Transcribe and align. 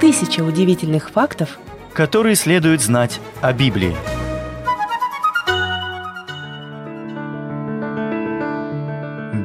Тысяча 0.00 0.40
удивительных 0.40 1.10
фактов, 1.10 1.58
которые 1.94 2.34
следует 2.34 2.80
знать 2.80 3.20
о 3.40 3.52
Библии. 3.52 3.94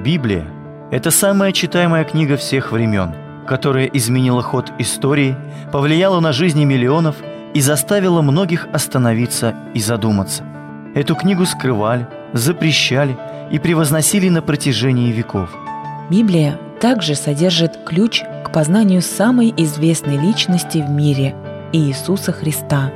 Библия– 0.04 0.46
это 0.92 1.12
самая 1.12 1.52
читаемая 1.52 2.06
книга 2.06 2.38
всех 2.38 2.72
времен, 2.72 3.14
которая 3.46 3.86
изменила 3.86 4.42
ход 4.42 4.72
истории, 4.80 5.36
повлияла 5.72 6.20
на 6.22 6.32
жизни 6.32 6.64
миллионов 6.64 7.18
и 7.54 7.62
заставила 7.62 8.22
многих 8.22 8.68
остановиться 8.72 9.54
и 9.74 9.80
задуматься. 9.80 10.44
Эту 10.96 11.16
книгу 11.16 11.46
скрывали, 11.46 12.08
запрещали 12.34 13.18
и 13.52 13.60
превозносили 13.60 14.30
на 14.30 14.42
протяжении 14.42 15.12
веков. 15.12 15.50
Библия 16.10 16.58
также 16.80 17.16
содержит 17.16 17.78
ключ 17.86 18.24
познанию 18.58 19.04
самой 19.04 19.54
известной 19.56 20.18
личности 20.18 20.80
в 20.80 20.90
мире– 20.90 21.36
Иисуса 21.74 22.32
Христа. 22.32 22.92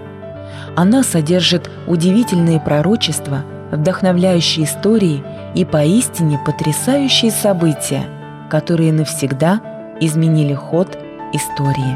Она 0.76 1.04
содержит 1.04 1.70
удивительные 1.86 2.60
пророчества, 2.60 3.44
вдохновляющие 3.72 4.66
истории 4.66 5.22
и 5.54 5.64
поистине 5.64 6.40
потрясающие 6.44 7.30
события, 7.30 8.06
которые 8.50 8.92
навсегда 8.92 9.62
изменили 10.02 10.56
ход 10.56 10.98
истории. 11.32 11.96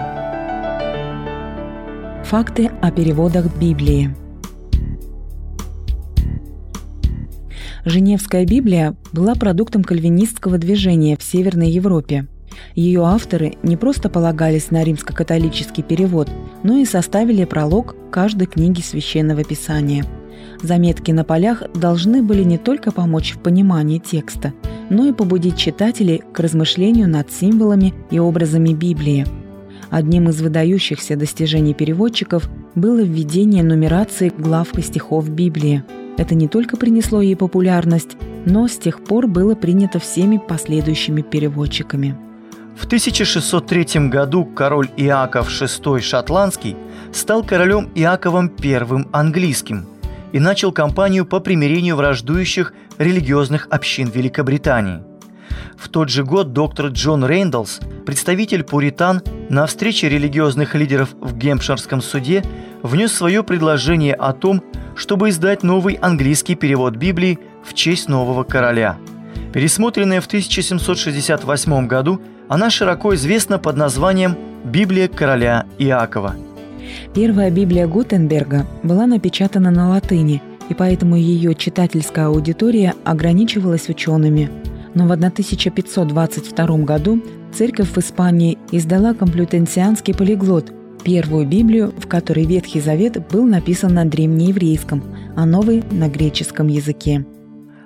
Факты 2.25 2.69
о 2.83 2.91
переводах 2.91 3.47
Библии– 3.55 4.15
Женевская 7.83 8.45
Библия 8.45 8.95
была 9.11 9.33
продуктом 9.35 9.83
кальвинистского 9.83 10.57
движения 10.57 11.17
в 11.17 11.23
Северной 11.23 11.69
Европе. 11.69 12.27
Ее 12.75 13.03
авторы 13.05 13.55
не 13.63 13.77
просто 13.77 14.09
полагались 14.09 14.71
на 14.71 14.83
римско-католический 14.83 15.83
перевод, 15.83 16.29
но 16.63 16.77
и 16.77 16.85
составили 16.85 17.45
пролог 17.45 17.95
каждой 18.11 18.47
книги 18.47 18.81
Священного 18.81 19.43
Писания. 19.43 20.05
Заметки 20.61 21.11
на 21.11 21.23
полях 21.23 21.63
должны 21.73 22.23
были 22.23 22.43
не 22.43 22.57
только 22.57 22.91
помочь 22.91 23.33
в 23.33 23.39
понимании 23.39 23.99
текста, 23.99 24.53
но 24.89 25.07
и 25.07 25.13
побудить 25.13 25.57
читателей 25.57 26.23
к 26.33 26.39
размышлению 26.39 27.09
над 27.09 27.31
символами 27.31 27.93
и 28.11 28.19
образами 28.19 28.73
Библии. 28.73 29.25
Одним 29.89 30.29
из 30.29 30.41
выдающихся 30.41 31.15
достижений 31.15 31.73
переводчиков 31.73 32.49
было 32.73 33.01
введение 33.01 33.63
нумерации 33.63 34.31
глав 34.35 34.77
и 34.77 34.81
стихов 34.81 35.29
Библии– 35.29 35.83
это 36.17 36.33
не 36.33 36.47
только 36.47 36.77
принесло 36.77 37.21
ей 37.21 37.35
популярность, 37.35 38.15
но 38.45 38.67
с 38.67 38.77
тех 38.77 39.03
пор 39.03 39.27
было 39.27 39.55
принято 39.55 39.99
всеми 39.99 40.37
последующими 40.37 41.21
переводчиками. 41.21 42.15
В 42.75 42.85
1603 42.85 44.09
году 44.09 44.45
король 44.45 44.89
Иаков 44.97 45.49
VI 45.49 46.01
Шотландский 46.01 46.75
стал 47.13 47.43
королем 47.43 47.89
Иаковом 47.95 48.51
I 48.61 49.05
английским 49.13 49.85
и 50.33 50.39
начал 50.39 50.73
кампанию 50.73 51.25
по 51.25 51.39
примирению 51.39 51.95
враждующих 51.95 52.73
религиозных 52.97 53.67
общин 53.71 54.09
Великобритании. 54.09 55.01
В 55.77 55.87
тот 55.87 56.09
же 56.09 56.25
год 56.25 56.51
доктор 56.51 56.87
Джон 56.87 57.25
Рейндалс, 57.25 57.79
представитель 58.05 58.63
пуритан, 58.63 59.21
на 59.49 59.65
встрече 59.67 60.09
религиозных 60.09 60.75
лидеров 60.75 61.13
в 61.21 61.37
Гемпширском 61.37 62.01
суде 62.01 62.43
внес 62.83 63.13
свое 63.13 63.43
предложение 63.43 64.13
о 64.13 64.33
том, 64.33 64.61
чтобы 64.95 65.29
издать 65.29 65.63
новый 65.63 65.93
английский 65.95 66.55
перевод 66.55 66.97
Библии 66.97 67.39
в 67.63 67.73
честь 67.73 68.09
нового 68.09 68.43
короля. 68.43 68.97
Пересмотренная 69.53 70.19
в 70.19 70.27
1768 70.27 71.87
году, 71.87 72.21
она 72.47 72.69
широко 72.69 73.15
известна 73.15 73.59
под 73.59 73.77
названием 73.77 74.35
«Библия 74.63 75.07
короля 75.07 75.65
Иакова». 75.77 76.35
Первая 77.13 77.49
Библия 77.49 77.87
Гутенберга 77.87 78.65
была 78.83 79.07
напечатана 79.07 79.71
на 79.71 79.89
латыни, 79.89 80.41
и 80.69 80.73
поэтому 80.73 81.15
ее 81.15 81.55
читательская 81.55 82.27
аудитория 82.27 82.93
ограничивалась 83.03 83.89
учеными. 83.89 84.49
Но 84.93 85.07
в 85.07 85.11
1522 85.11 86.77
году 86.79 87.21
церковь 87.53 87.89
в 87.89 87.97
Испании 87.97 88.57
издала 88.71 89.13
комплютенсианский 89.13 90.13
полиглот– 90.13 90.71
первую 91.05 91.45
Библию, 91.45 91.93
в 91.97 92.07
которой 92.07 92.45
Ветхий 92.45 92.81
Завет 92.81 93.25
был 93.27 93.45
написан 93.45 93.93
на 93.93 94.05
древнееврейском, 94.05 95.03
а 95.35 95.45
новый– 95.45 95.83
на 95.91 96.09
греческом 96.09 96.67
языке. 96.67 97.25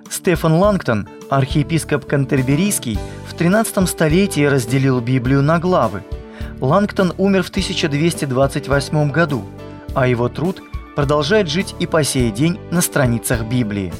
Стефан 0.09 0.53
Лангтон, 0.53 1.07
архиепископ 1.29 2.05
Кантерберийский, 2.05 2.97
13 3.39 3.89
столетии 3.89 4.43
разделил 4.45 4.99
Библию 4.99 5.41
на 5.41 5.59
главы. 5.59 6.03
Лангтон 6.61 7.13
умер 7.17 7.43
в 7.43 7.49
1228 7.49 9.11
году, 9.11 9.43
а 9.95 10.07
его 10.07 10.29
труд 10.29 10.61
продолжает 10.95 11.49
жить 11.49 11.73
и 11.79 11.87
по 11.87 12.03
сей 12.03 12.29
день 12.29 12.59
на 12.69 12.81
страницах 12.81 13.45
Библии. 13.45 13.91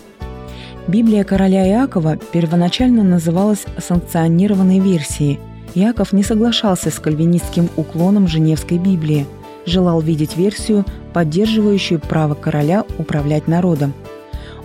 Библия 0.88 1.24
короля 1.24 1.66
Иакова 1.68 2.18
первоначально 2.18 3.02
называлась 3.04 3.66
санкционированной 3.80 4.80
версией– 4.80 5.40
Яков 5.76 6.14
не 6.14 6.24
соглашался 6.24 6.90
с 6.90 7.00
кальвинистским 7.00 7.70
уклоном 7.78 8.28
Женевской 8.28 8.78
Библии, 8.78 9.26
желал 9.66 10.02
видеть 10.02 10.36
версию, 10.36 10.86
поддерживающую 11.14 12.00
право 12.00 12.34
короля 12.34 12.86
управлять 12.98 13.48
народом. 13.48 13.94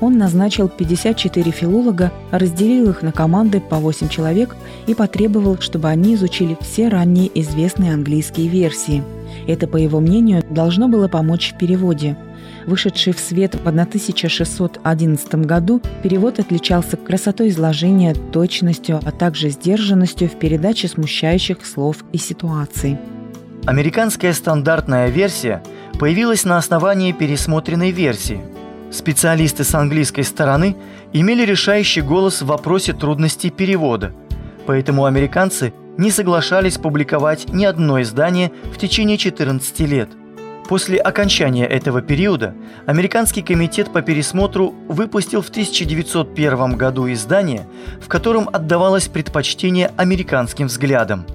Он 0.00 0.18
назначил 0.18 0.68
54 0.68 1.50
филолога, 1.50 2.12
разделил 2.30 2.90
их 2.90 3.02
на 3.02 3.12
команды 3.12 3.60
по 3.60 3.76
8 3.76 4.08
человек 4.08 4.56
и 4.86 4.94
потребовал, 4.94 5.58
чтобы 5.60 5.88
они 5.88 6.14
изучили 6.14 6.56
все 6.60 6.88
ранние 6.88 7.30
известные 7.40 7.94
английские 7.94 8.48
версии. 8.48 9.02
Это, 9.46 9.66
по 9.66 9.76
его 9.76 10.00
мнению, 10.00 10.42
должно 10.48 10.88
было 10.88 11.08
помочь 11.08 11.52
в 11.52 11.58
переводе– 11.58 12.16
Вышедший 12.66 13.12
в 13.12 13.20
свет 13.20 13.54
в 13.54 13.66
1611 13.66 15.34
году, 15.34 15.82
перевод 16.02 16.38
отличался 16.38 16.96
красотой 16.96 17.48
изложения, 17.48 18.14
точностью, 18.14 19.00
а 19.04 19.10
также 19.10 19.50
сдержанностью 19.50 20.28
в 20.28 20.38
передаче 20.38 20.88
смущающих 20.88 21.64
слов 21.66 22.04
и 22.12 22.18
ситуаций. 22.18 22.98
Американская 23.66 24.32
стандартная 24.32 25.08
версия 25.08 25.62
появилась 25.98 26.44
на 26.44 26.56
основании 26.56 27.12
пересмотренной 27.12 27.90
версии. 27.90 28.40
Специалисты 28.94 29.64
с 29.64 29.74
английской 29.74 30.22
стороны 30.22 30.76
имели 31.12 31.44
решающий 31.44 32.00
голос 32.00 32.42
в 32.42 32.46
вопросе 32.46 32.92
трудностей 32.92 33.50
перевода, 33.50 34.14
поэтому 34.66 35.04
американцы 35.04 35.74
не 35.98 36.12
соглашались 36.12 36.78
публиковать 36.78 37.52
ни 37.52 37.64
одно 37.64 38.00
издание 38.00 38.52
в 38.72 38.78
течение 38.78 39.18
14 39.18 39.80
лет– 39.80 40.10
После 40.68 40.98
окончания 40.98 41.66
этого 41.66 42.00
периода 42.00 42.54
Американский 42.86 43.42
комитет 43.42 43.92
по 43.92 44.00
пересмотру 44.00 44.74
выпустил 44.88 45.42
в 45.42 45.50
1901 45.50 46.76
году 46.76 47.12
издание, 47.12 47.66
в 48.00 48.08
котором 48.08 48.48
отдавалось 48.50 49.08
предпочтение 49.08 49.90
американским 49.98 50.68
взглядам. 50.68 51.26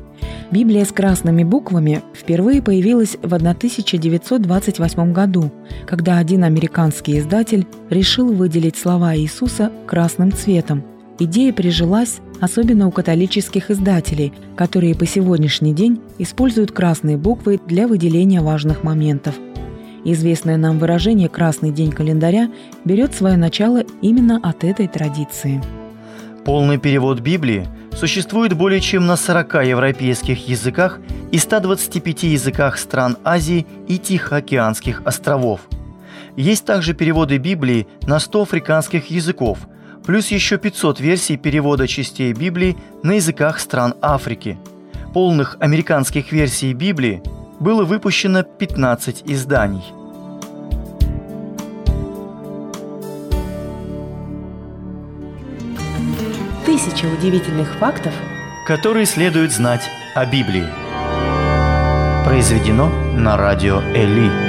Библия 0.52 0.84
с 0.84 0.92
красными 0.92 1.44
буквами 1.44 2.02
впервые 2.16 2.64
появилась 2.64 3.18
в 3.22 3.34
1928 3.34 5.14
году, 5.14 5.52
когда 5.86 6.18
один 6.18 6.44
американский 6.44 7.20
издатель 7.20 7.68
решил 7.92 8.34
выделить 8.34 8.76
слова 8.76 9.16
Иисуса 9.16 9.72
красным 9.86 10.32
цветом. 10.32 10.84
Идея 11.20 11.54
прижилась 11.54 12.20
особенно 12.40 12.88
у 12.88 12.92
католических 12.92 13.70
издателей, 13.70 14.34
которые 14.56 14.96
по 14.96 15.06
сегодняшний 15.06 15.74
день 15.74 16.02
используют 16.18 16.72
красные 16.72 17.18
буквы 17.18 17.60
для 17.68 17.88
выделения 17.88 18.42
важных 18.42 18.84
моментов. 18.84 19.36
Известное 20.06 20.58
нам 20.58 20.80
выражение 20.80 21.30
«красный 21.30 21.72
день 21.72 21.92
календаря» 21.92 22.50
берет 22.86 23.14
свое 23.14 23.38
начало 23.38 23.84
именно 24.02 24.40
от 24.42 24.64
этой 24.64 24.88
традиции. 24.88 25.62
Полный 26.46 26.78
перевод 26.80 27.20
Библии 27.20 27.68
существует 27.96 28.54
более 28.54 28.82
чем 28.82 29.06
на 29.06 29.16
40 29.16 29.66
европейских 29.66 30.48
языках 30.48 31.00
и 31.32 31.38
125 31.38 32.24
языках 32.24 32.78
стран 32.78 33.18
Азии 33.24 33.68
и 33.88 33.98
Тихоокеанских 33.98 35.02
островов. 35.06 35.62
Есть 36.36 36.66
также 36.66 36.94
переводы 36.94 37.38
Библии 37.38 37.88
на 38.04 38.20
100 38.20 38.42
африканских 38.42 39.10
языков– 39.12 39.60
плюс 40.10 40.30
еще 40.30 40.58
500 40.58 41.00
версий 41.00 41.38
перевода 41.38 41.88
частей 41.88 42.34
Библии 42.34 42.76
на 43.04 43.12
языках 43.12 43.60
стран 43.60 43.94
Африки. 44.02 44.58
Полных 45.14 45.58
американских 45.60 46.32
версий 46.32 46.74
Библии 46.74 47.22
было 47.60 47.86
выпущено 47.86 48.42
15 48.42 49.22
изданий. 49.28 49.84
Тысяча 56.80 57.08
удивительных 57.08 57.76
фактов, 57.76 58.14
которые 58.66 59.06
следует 59.06 59.52
знать 59.52 59.82
о 60.16 60.26
Библии. 60.26 60.66
Произведено 62.26 62.88
на 63.18 63.36
радио 63.36 63.82
Эли. 63.94 64.49